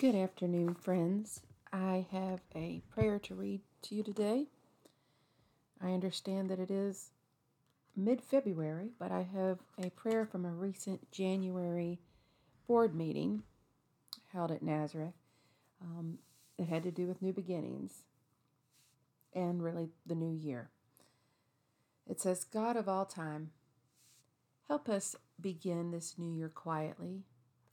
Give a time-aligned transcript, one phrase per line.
[0.00, 1.42] Good afternoon, friends.
[1.74, 4.46] I have a prayer to read to you today.
[5.78, 7.10] I understand that it is
[7.94, 12.00] mid February, but I have a prayer from a recent January
[12.66, 13.42] board meeting
[14.32, 15.12] held at Nazareth.
[15.82, 16.16] Um,
[16.56, 18.04] it had to do with new beginnings
[19.34, 20.70] and really the new year.
[22.06, 23.50] It says, God of all time,
[24.66, 27.24] help us begin this new year quietly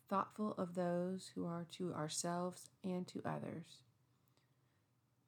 [0.09, 3.83] thoughtful of those who are to ourselves and to others,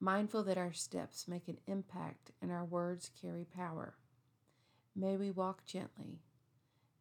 [0.00, 3.94] mindful that our steps make an impact and our words carry power.
[4.96, 6.20] May we walk gently.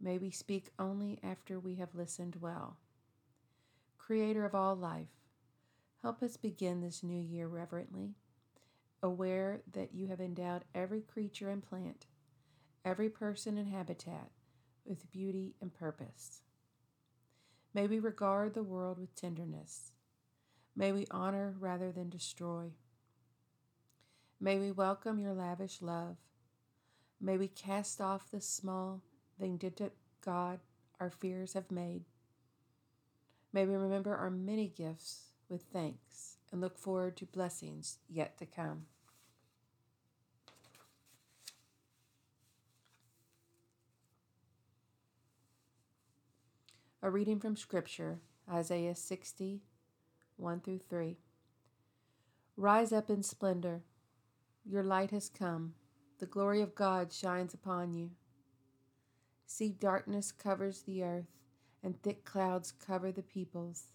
[0.02, 2.78] May we speak only after we have listened well.
[3.98, 5.08] Creator of all life,
[6.02, 8.16] help us begin this new year reverently,
[9.02, 12.06] aware that you have endowed every creature and plant,
[12.84, 14.32] every person and habitat
[14.86, 16.42] with beauty and purpose.
[17.74, 19.92] May we regard the world with tenderness.
[20.76, 22.72] May we honor rather than destroy.
[24.40, 26.18] May we welcome your lavish love.
[27.22, 29.02] May we cast off the small,
[29.40, 30.60] vindictive God
[31.00, 32.06] our fears have made.
[33.54, 38.46] May we remember our many gifts with thanks and look forward to blessings yet to
[38.46, 38.86] come.
[47.02, 48.20] A reading from Scripture,
[48.52, 49.62] Isaiah 60,
[50.36, 51.18] 1 through 3.
[52.58, 53.84] Rise up in splendor.
[54.66, 55.76] Your light has come.
[56.20, 58.10] The glory of God shines upon you.
[59.46, 61.32] See, darkness covers the earth,
[61.82, 63.94] and thick clouds cover the peoples.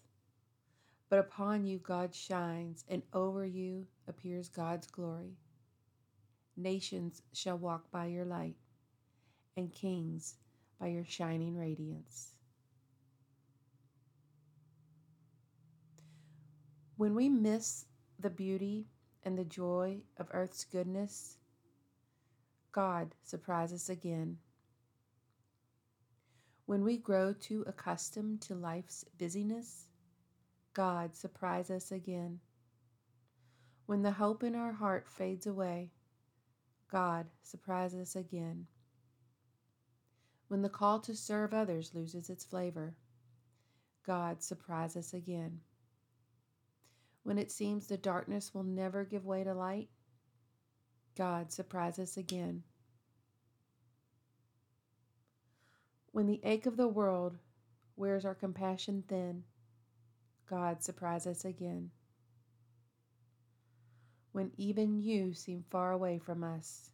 [1.07, 5.37] But upon you God shines, and over you appears God's glory.
[6.57, 8.55] Nations shall walk by your light,
[9.55, 10.37] and kings
[10.79, 12.34] by your shining radiance.
[16.97, 17.85] When we miss
[18.19, 18.87] the beauty
[19.23, 21.37] and the joy of earth's goodness,
[22.71, 24.37] God surprises again.
[26.65, 29.87] When we grow too accustomed to life's busyness,
[30.73, 32.39] God surprises us again.
[33.87, 35.91] When the hope in our heart fades away,
[36.89, 38.67] God surprises us again.
[40.47, 42.95] When the call to serve others loses its flavor,
[44.05, 45.59] God surprises us again
[47.25, 49.89] when it seems the darkness will never give way to light,
[51.17, 52.61] God surprises us again.
[56.11, 57.39] When the ache of the world
[57.95, 59.43] wears our compassion thin,
[60.47, 61.89] God surprises us again.
[64.31, 66.91] When even you seem far away from us,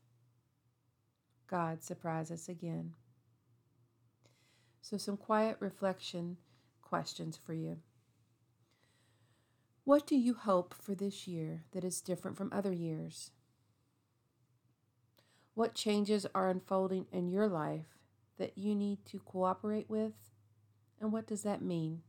[1.45, 2.93] God surprises us again.
[4.79, 6.37] So, some quiet reflection
[6.81, 7.79] questions for you.
[9.91, 13.31] What do you hope for this year that is different from other years?
[15.53, 17.97] What changes are unfolding in your life
[18.37, 20.13] that you need to cooperate with?
[21.01, 22.03] And what does that mean?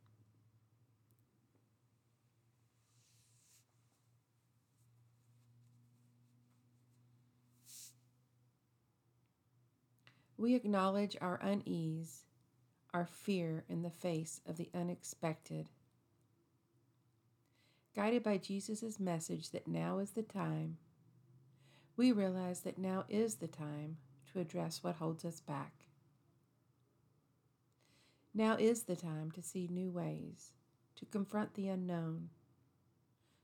[10.37, 12.27] We acknowledge our unease,
[12.95, 15.69] our fear in the face of the unexpected
[17.95, 20.79] guided by Jesus' message that now is the time,
[21.97, 23.99] we realize that now is the time
[24.33, 25.73] to address what holds us back.
[28.35, 30.53] Now is the time to see new ways,
[30.97, 32.31] to confront the unknown,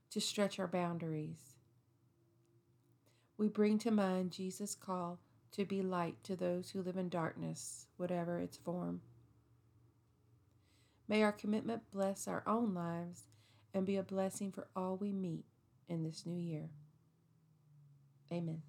[0.09, 1.55] to stretch our boundaries.
[3.37, 5.19] We bring to mind Jesus' call
[5.51, 9.01] to be light to those who live in darkness, whatever its form.
[11.07, 13.23] May our commitment bless our own lives
[13.73, 15.45] and be a blessing for all we meet
[15.87, 16.69] in this new year.
[18.31, 18.61] Amen.